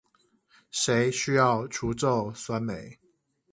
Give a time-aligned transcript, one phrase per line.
[0.71, 2.97] 誰需要除皺酸梅